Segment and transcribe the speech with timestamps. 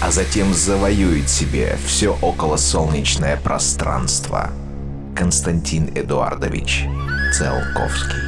[0.00, 4.50] а затем завоюет себе все околосолнечное пространство.
[5.14, 6.84] Константин Эдуардович
[7.32, 8.20] Циолковский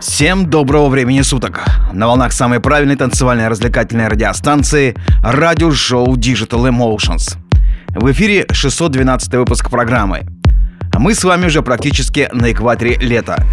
[0.00, 1.64] Всем доброго времени суток!
[1.92, 7.38] На волнах самой правильной танцевальной развлекательной радиостанции радиошоу Digital Emotions.
[7.88, 10.22] В эфире 612 выпуск программы.
[10.98, 13.44] Мы с вами уже практически на экваторе лета.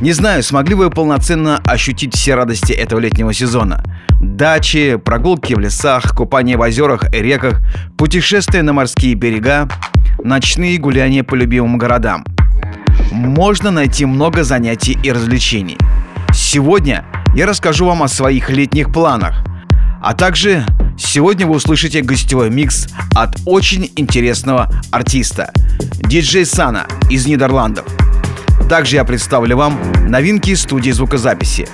[0.00, 3.82] Не знаю, смогли вы полноценно ощутить все радости этого летнего сезона.
[4.20, 7.62] Дачи, прогулки в лесах, купание в озерах и реках,
[7.96, 9.68] путешествия на морские берега,
[10.22, 12.26] ночные гуляния по любимым городам.
[13.10, 15.78] Можно найти много занятий и развлечений.
[16.30, 19.42] Сегодня я расскажу вам о своих летних планах,
[20.02, 20.66] а также
[20.98, 25.52] сегодня вы услышите гостевой микс от очень интересного артиста–
[26.00, 27.86] диджей Сана из Нидерландов.
[28.68, 31.68] Также я представлю вам новинки студии звукозаписи.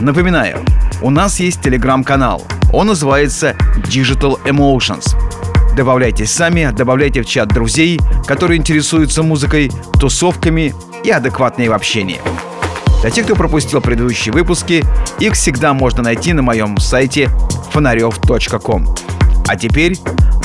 [0.00, 0.58] Напоминаю,
[1.02, 2.44] у нас есть телеграм-канал.
[2.72, 5.16] Он называется Digital Emotions.
[5.76, 9.70] Добавляйтесь сами, добавляйте в чат друзей, которые интересуются музыкой,
[10.00, 12.20] тусовками и адекватнее в общении.
[13.02, 14.84] Для тех, кто пропустил предыдущие выпуски,
[15.20, 17.28] их всегда можно найти на моем сайте
[17.72, 18.96] фонарев.ком.
[19.46, 19.98] А теперь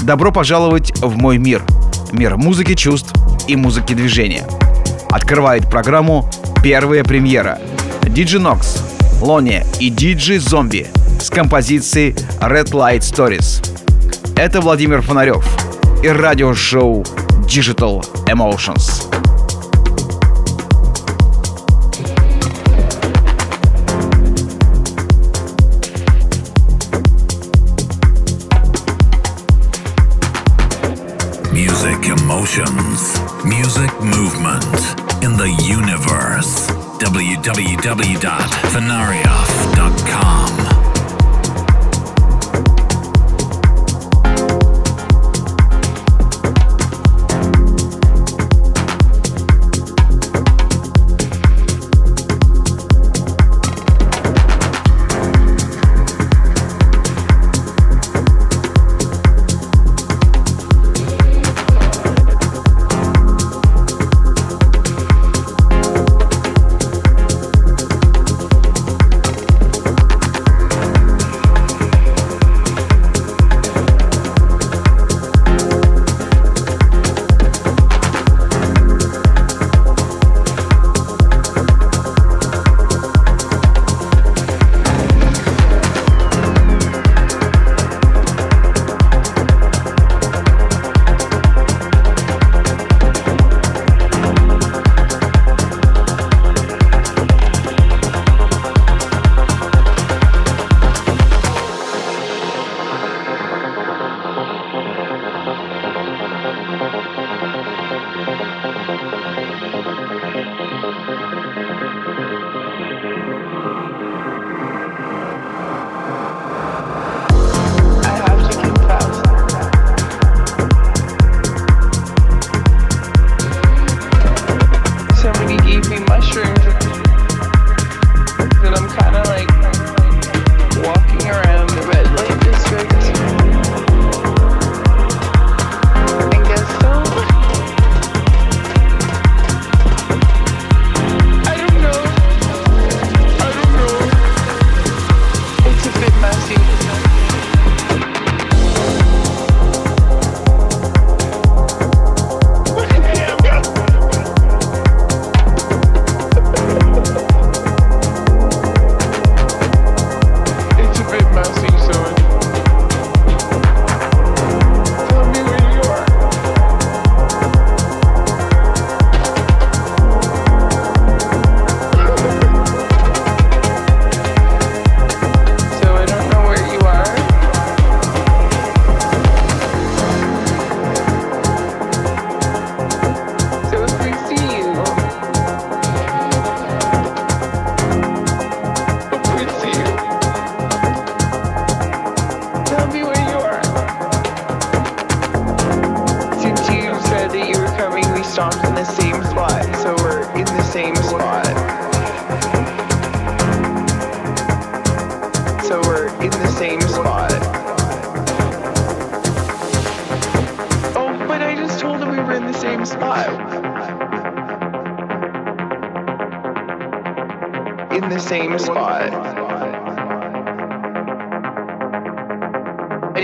[0.03, 1.64] добро пожаловать в мой мир.
[2.11, 3.14] Мир музыки чувств
[3.48, 4.45] и музыки движения.
[5.12, 6.30] Открывает программу
[6.64, 7.59] первая премьера.
[8.04, 8.81] Диджи Нокс,
[9.22, 10.88] Лони и Диджи Зомби
[11.20, 13.61] с композицией Red Light Stories.
[14.38, 15.45] Это Владимир Фонарев
[16.02, 17.04] и радиошоу
[17.45, 19.30] Digital Emotions.
[38.02, 39.30] www.venaria.com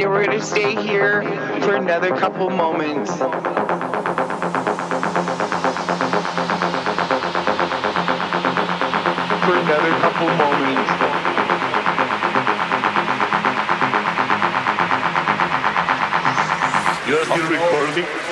[0.06, 1.24] We're going to stay here
[1.62, 3.12] for another couple moments.
[3.18, 3.26] For
[9.58, 10.92] another couple moments.
[17.08, 18.27] You're still recording?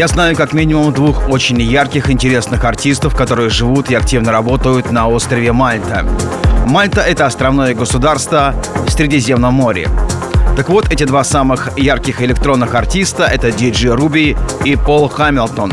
[0.00, 5.06] Я знаю как минимум двух очень ярких, интересных артистов, которые живут и активно работают на
[5.08, 6.06] острове Мальта.
[6.64, 8.54] Мальта— это островное государство
[8.86, 9.90] в Средиземном море.
[10.56, 15.70] Так вот, эти два самых ярких электронных артиста— это диджей Руби и Пол Хамилтон.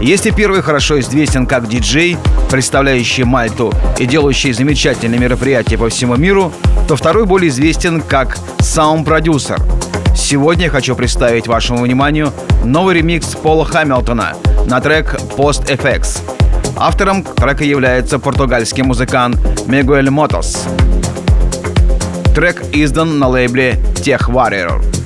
[0.00, 2.16] Если первый хорошо известен как диджей,
[2.50, 6.52] представляющий Мальту и делающий замечательные мероприятия по всему миру,
[6.88, 9.60] то второй более известен как саунд-продюсер.
[10.14, 12.32] Сегодня хочу представить вашему вниманию
[12.64, 14.34] новый ремикс Пола Хамилтона
[14.66, 16.20] на трек Post FX.
[16.76, 20.66] Автором трека является португальский музыкант Мигуэль Мотос.
[22.34, 25.01] Трек издан на лейбле Tech Warrior.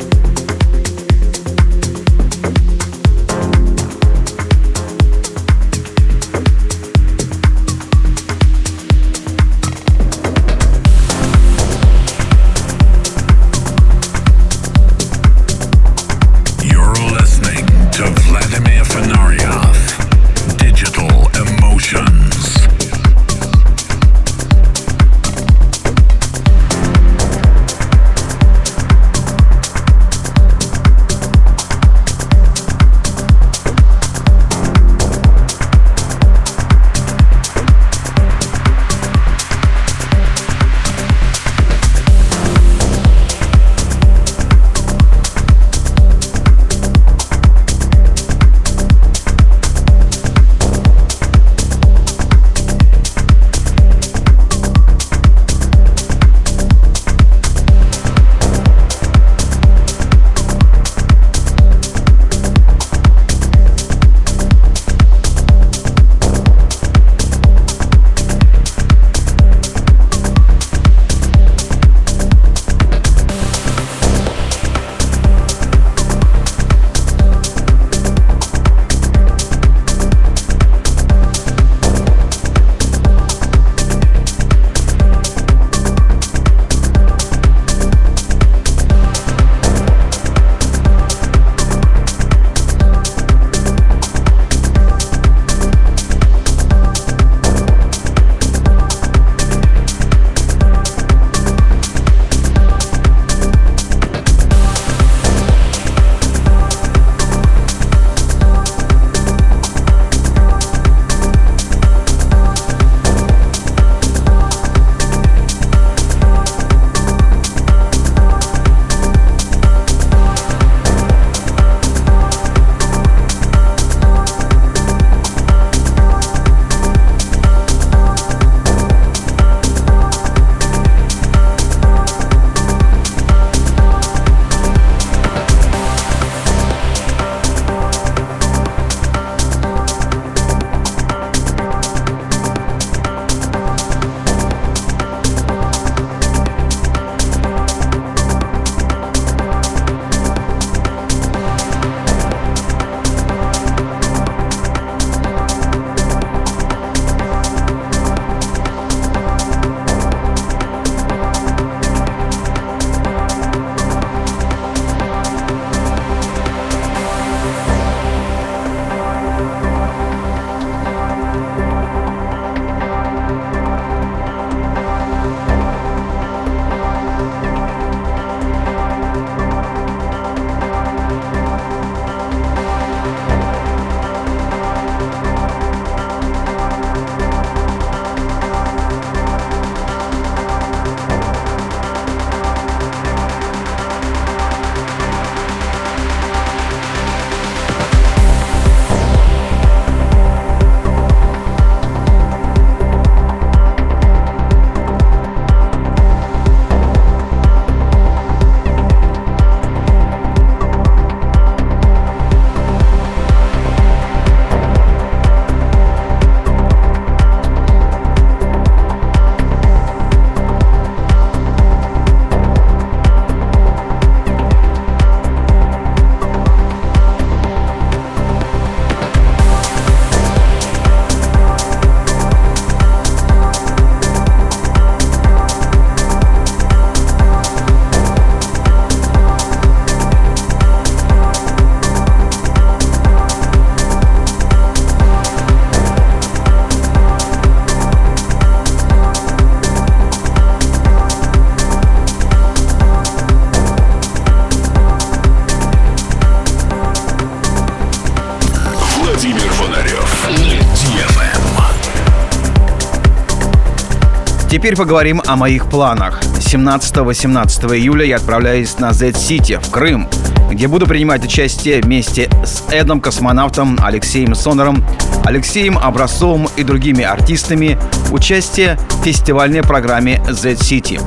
[264.67, 266.21] Теперь поговорим о моих планах.
[266.39, 270.09] 17-18 июля я отправляюсь на Z-City в Крым,
[270.51, 274.85] где буду принимать участие вместе с Эдом Космонавтом, Алексеем Сонором,
[275.25, 277.79] Алексеем Образцовым и другими артистами
[278.11, 281.01] участие в фестивальной программе Z-City.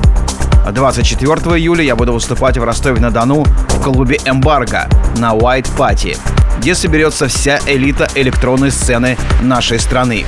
[0.72, 4.88] 24 июля я буду выступать в Ростове-на-Дону в клубе «Эмбарго»
[5.18, 6.16] на White Party,
[6.60, 10.24] где соберется вся элита электронной сцены нашей страны.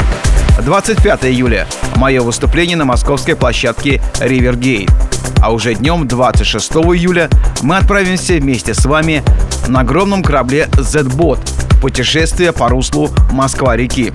[0.62, 1.67] 25 июля–
[2.02, 4.90] мое выступление на московской площадке Ривергейт.
[5.40, 7.30] А уже днем 26 июля
[7.62, 9.23] мы отправимся вместе с вами
[9.68, 11.38] на огромном корабле Z-Bot
[11.80, 14.11] путешествие по руслу Москва-реки.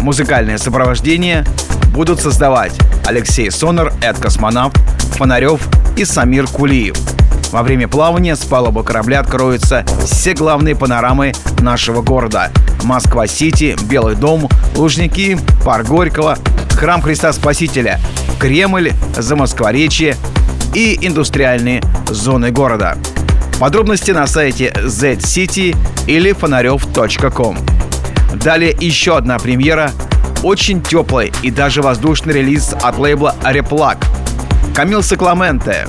[0.00, 1.44] Музыкальное сопровождение
[1.88, 4.76] будут создавать Алексей Сонор, Эд Космонавт,
[5.16, 5.60] Фонарев
[5.96, 6.96] и Самир Кулиев.
[7.50, 12.52] Во время плавания с палубы корабля откроются все главные панорамы нашего города.
[12.84, 16.38] Москва-Сити, Белый дом, Лужники, Парк Горького,
[16.76, 17.98] Храм Христа Спасителя,
[18.38, 20.16] Кремль, Замоскворечье
[20.74, 22.98] и индустриальные зоны города.
[23.58, 25.74] Подробности на сайте zcity
[26.06, 27.58] или фонарев.ком.
[28.34, 29.90] Далее еще одна премьера,
[30.42, 33.96] очень теплый и даже воздушный релиз от лейбла Replag.
[34.74, 35.88] Камил Сакламенте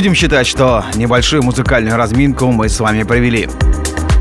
[0.00, 3.50] Будем считать, что небольшую музыкальную разминку мы с вами провели.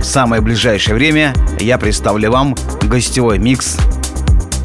[0.02, 3.78] В самое ближайшее время я представлю вам гостевой микс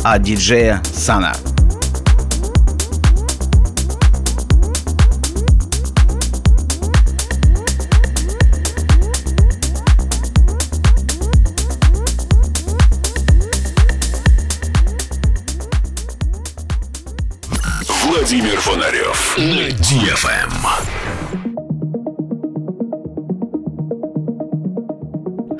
[0.03, 1.33] от диджея Сана.
[18.03, 20.94] Владимир Фонарев на DFM.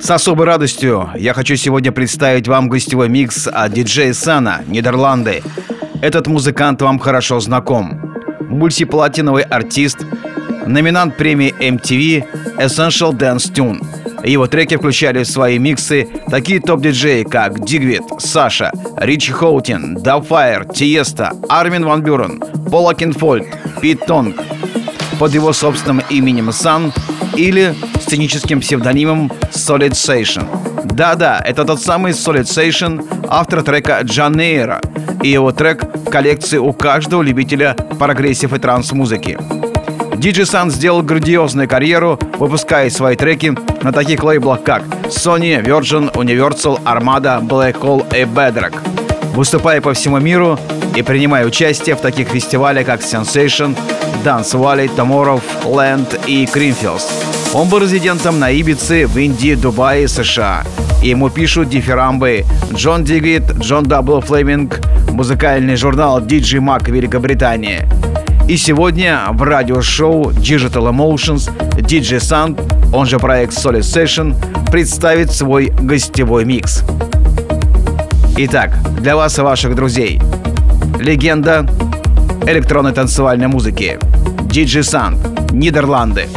[0.05, 5.41] С особой радостью я хочу сегодня представить вам гостевой микс от диджея Сана, Нидерланды.
[5.99, 8.13] Этот музыкант вам хорошо знаком.
[8.41, 10.05] Мультиплатиновый артист,
[10.67, 12.23] номинант премии MTV
[12.59, 13.83] Essential Dance Tune–
[14.23, 21.33] его треки включали в свои миксы такие топ-диджеи, как Дигвит, Саша, Ричи Хоутин, Дабфайр, Тиесто,
[21.49, 23.47] Армин Ван Бюрен, Пол Окенфольд,
[23.81, 24.35] Пит Тонг.
[25.19, 26.93] Под его собственным именем Sun
[27.35, 29.31] или сценическим псевдонимом
[29.65, 30.45] Solid Sessions.
[30.83, 34.79] Да-да, это тот самый Solid Sessions, автор трека Janeiro,
[35.23, 39.39] и его трек в коллекции у каждого любителя прогрессив и транс-музыки.
[40.17, 46.83] DJ Sun сделал грандиозную карьеру, выпуская свои треки на таких лейблах, как Sony, Virgin, Universal,
[46.83, 48.75] Armada, Black Hole и Bedrock.
[49.33, 50.59] Выступая по всему миру
[50.95, 53.75] и принимая участие в таких фестивалях, как Sensation,
[54.23, 57.34] Dance Valley, Tomorrowland и Creamfields.
[57.55, 60.63] Он был резидентом на Ибице, в Индии, Дубае, США.
[61.01, 67.89] Ему пишут дифирамбы Джон Дигвид, Джон Дабл Флеминг, музыкальный журнал DJ Mag Великобритания–
[68.47, 74.35] и сегодня в радиошоу Digital Emotions DJ Sun, он же проект Solid Sessions,
[74.71, 76.83] представит свой гостевой микс.
[78.37, 80.21] Итак, для вас и ваших друзей.
[80.99, 81.65] Легенда
[82.45, 83.97] электронной танцевальной музыки.
[84.43, 86.27] DJ Sun, Нидерланды.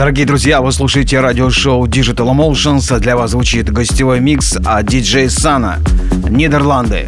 [0.00, 2.98] Дорогие друзья, вы слушаете радиошоу Digital Emotions.
[3.00, 5.76] Для вас звучит гостевой микс от диджей Сана,
[6.26, 7.06] Нидерланды.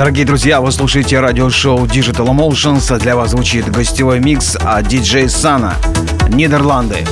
[0.00, 2.98] Дорогие друзья, вы слушаете радиошоу Digital Emotions.
[3.00, 5.76] Для вас звучит гостевой микс от диджей Сана,
[6.30, 7.04] Нидерланды.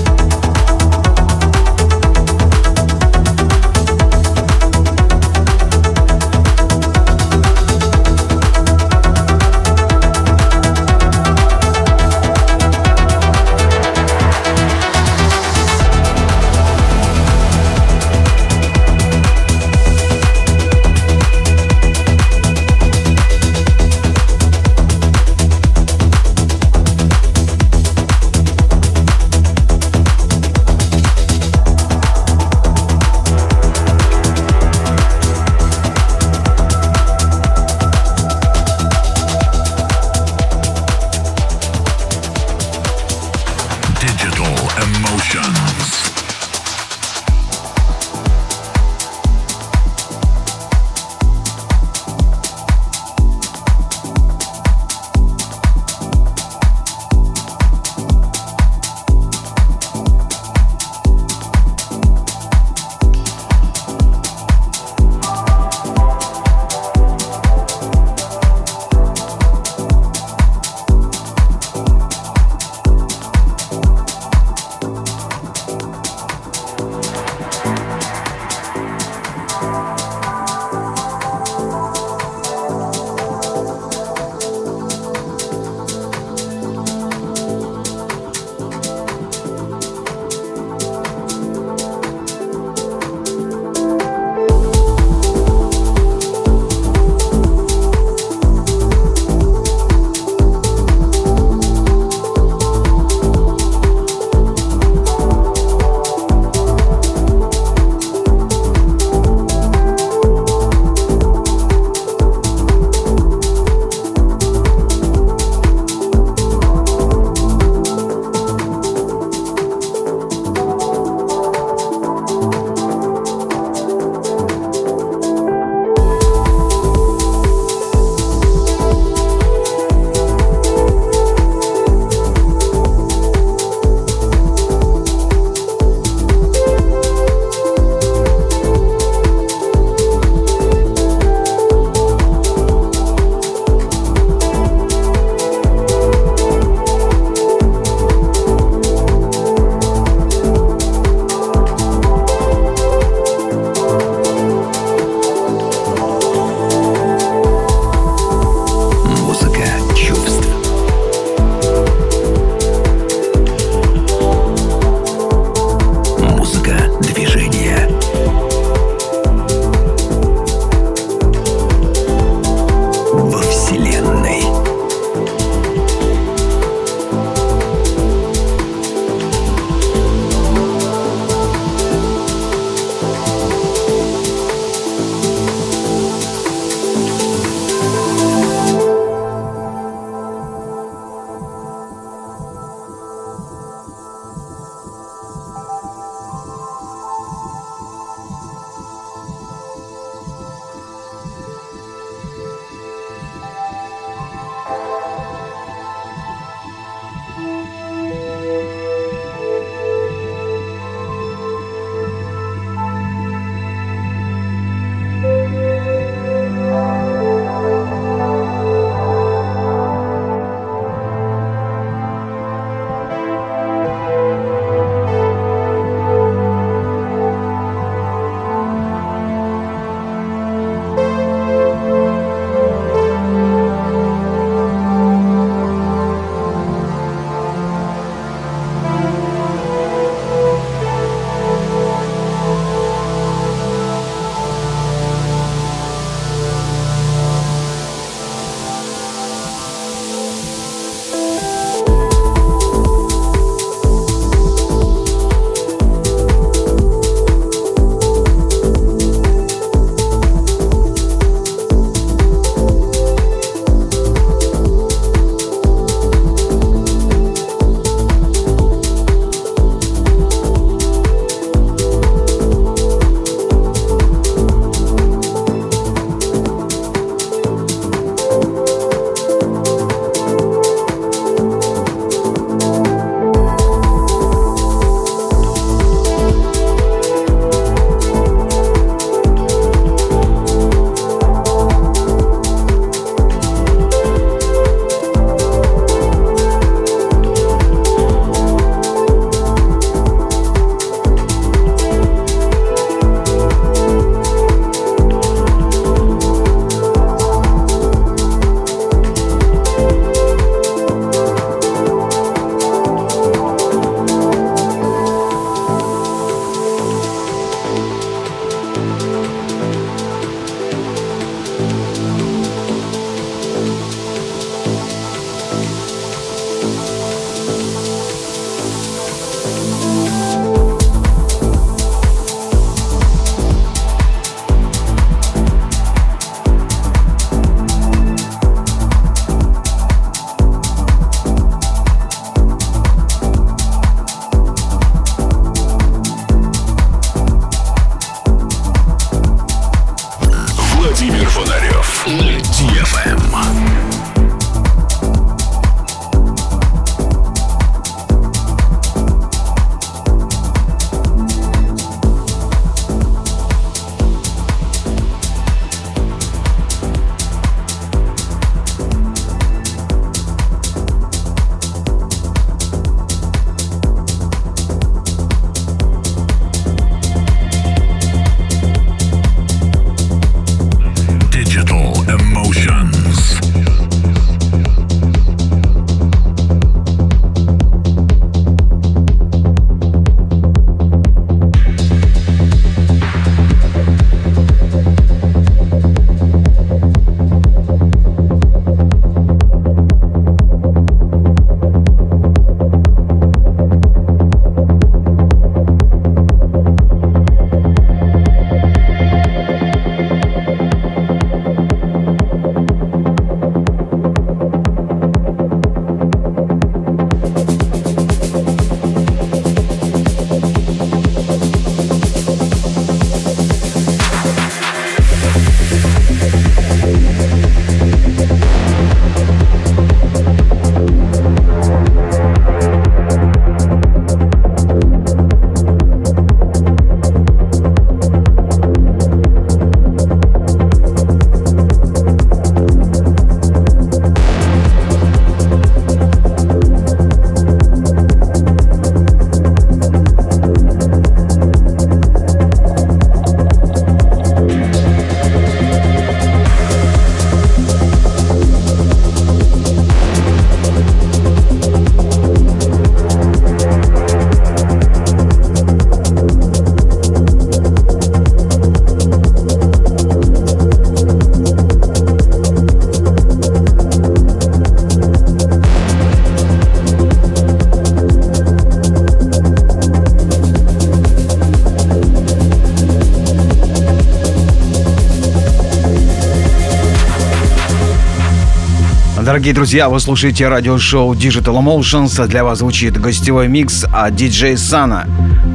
[489.49, 492.27] Дорогие друзья, вы слушаете радиошоу Digital Emotions.
[492.27, 495.07] Для вас звучит гостевой микс от диджей Сана,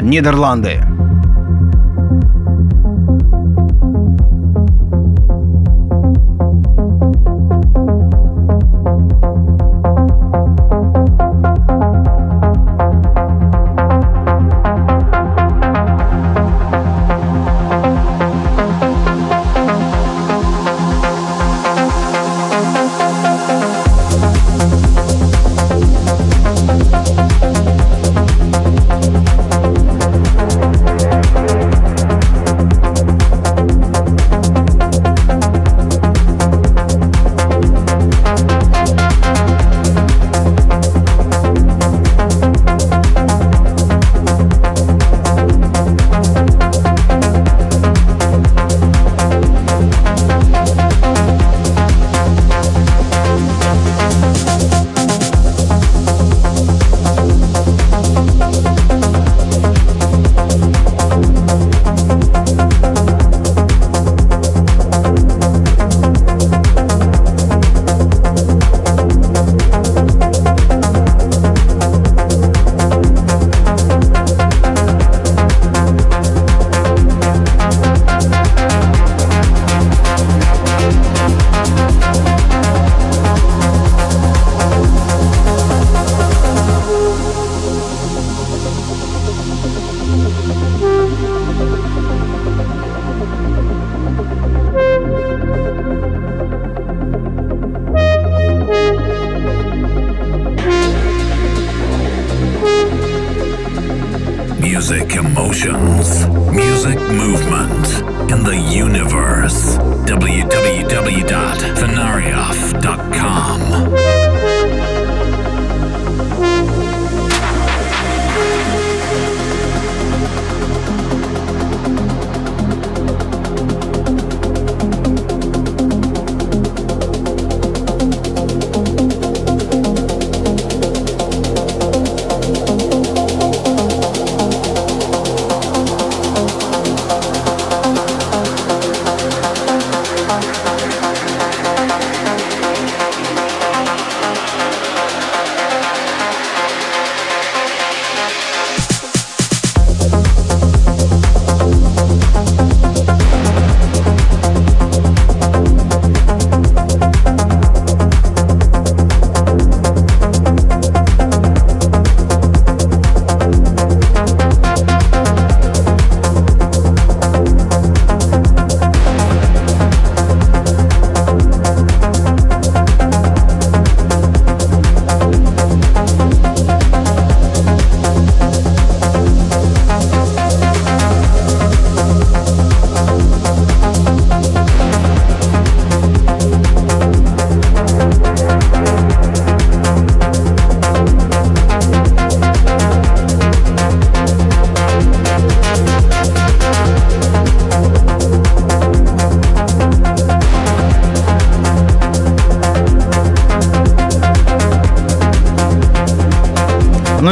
[0.02, 0.93] Нидерланды.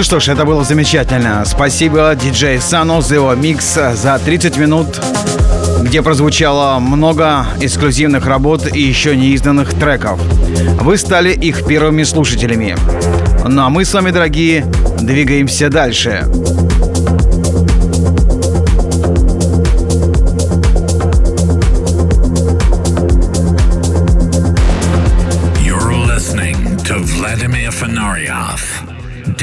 [0.02, 1.44] Ну что ж, это было замечательно.
[1.46, 5.00] Спасибо диджей Сану за его микс за 30 минут,
[5.84, 10.20] где прозвучало много эксклюзивных работ и еще не изданных треков.
[10.82, 12.76] Вы стали их первыми слушателями.
[13.48, 14.66] Ну а мы с вами, дорогие,
[15.02, 16.24] двигаемся дальше.
[16.26, 16.71] You're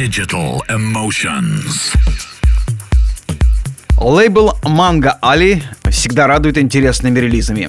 [0.08, 1.94] Digital Emotions.
[3.98, 7.68] Лейбл Манга Али всегда радует интересными релизами.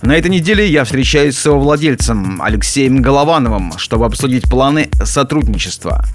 [0.00, 6.06] На этой неделе я встречаюсь с его владельцем Алексеем Головановым, чтобы обсудить планы сотрудничества.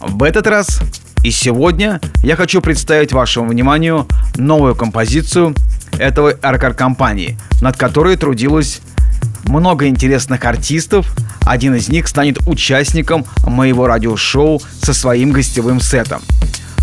[0.00, 0.82] В этот раз
[1.24, 5.54] и сегодня я хочу представить вашему вниманию новую композицию
[5.98, 8.82] этого РКР-компании, над которой трудилось
[9.48, 11.14] много интересных артистов.
[11.42, 16.20] Один из них станет участником моего радиошоу со своим гостевым сетом.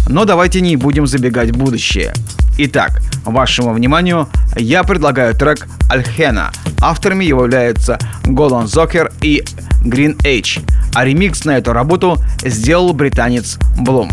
[0.07, 2.13] Но давайте не будем забегать в будущее.
[2.57, 6.51] Итак, вашему вниманию я предлагаю трек Альхена.
[6.81, 9.43] Авторами являются Голан Зокер и
[9.83, 10.61] Green Age,
[10.93, 14.09] а ремикс на эту работу сделал британец Блум.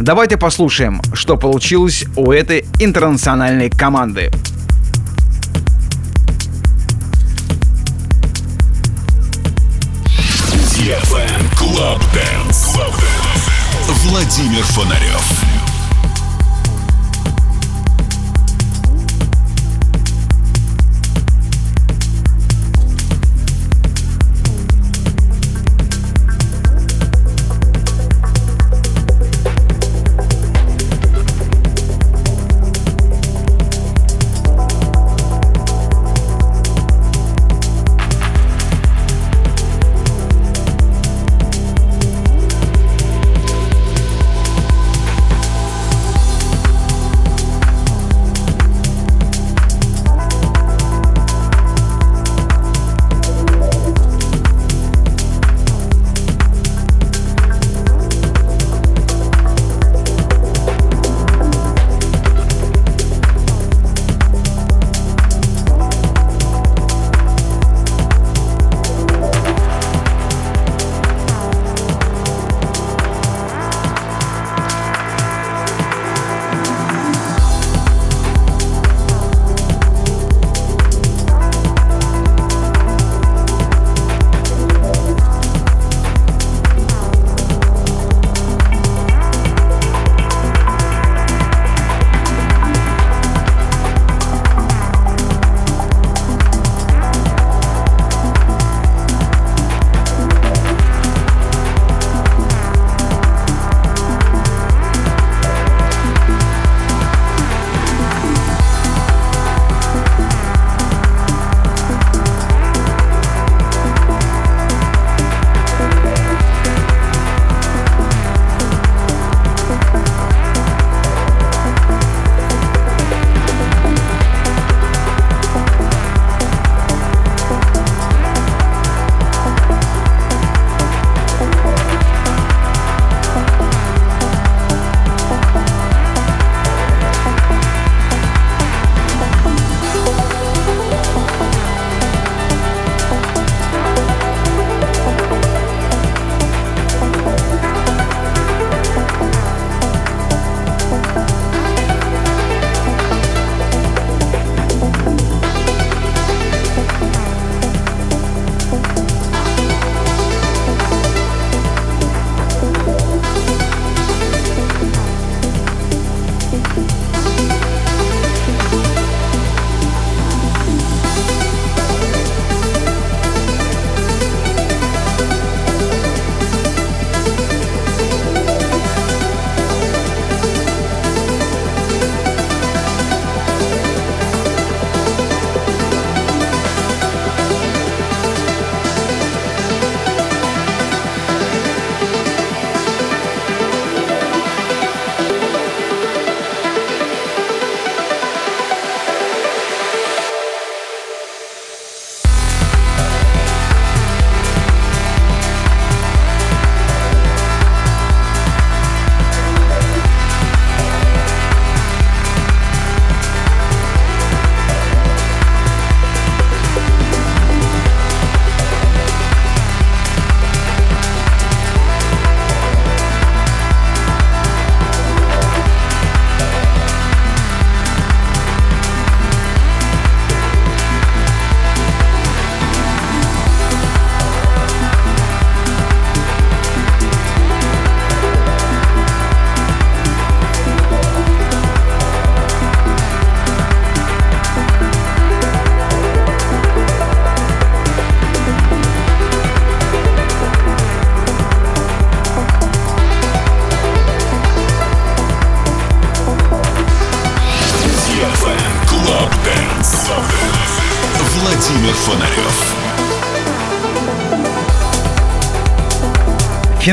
[0.00, 4.30] Давайте послушаем, что получилось у этой интернациональной команды.
[11.76, 12.72] Club Dance.
[12.72, 14.08] Club Dance.
[14.08, 15.45] Владимир Фонарев.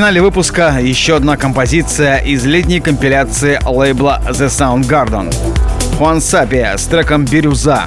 [0.04, 5.34] Финале выпуска еще одна композиция из летней компиляции лейбла The Sound Garden.
[5.97, 7.84] Хуан Сапия с треком «Бирюза».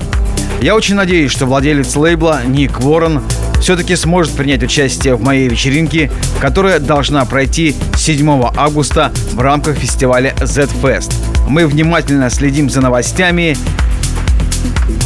[0.62, 3.20] Я очень надеюсь, что владелец лейбла Ник Уоррен
[3.60, 6.10] все-таки сможет принять участие в моей вечеринке,
[6.40, 11.12] которая должна пройти 7 августа в рамках фестиваля Z-Fest.
[11.46, 13.58] Мы внимательно следим за новостями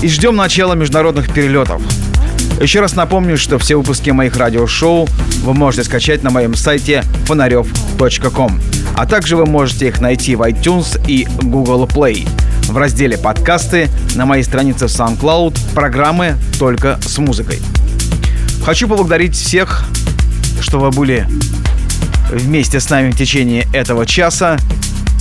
[0.01, 1.83] и ждем начала международных перелетов.
[2.61, 5.09] Еще раз напомню, что все выпуски моих радиошоу
[5.45, 8.61] вы можете скачать на моем сайте фонарев.ком,
[8.95, 12.29] а также вы можете их найти в iTunes и Google Play
[12.67, 17.61] в разделе «Подкасты» на моей странице в SoundCloud программы «Только с музыкой».
[18.63, 19.85] Хочу поблагодарить всех,
[20.61, 21.27] что вы были
[22.31, 24.59] вместе с нами в течение этого часа.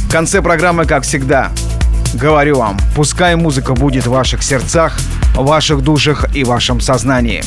[0.08, 1.52] В конце программы, как всегда,
[2.14, 5.00] говорю вам, пускай музыка будет в ваших сердцах,
[5.44, 7.42] ваших душах и вашем сознании.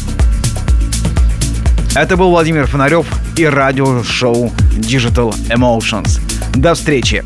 [1.95, 6.21] Это был Владимир Фонарев и радиошоу Digital Emotions.
[6.55, 7.23] До встречи!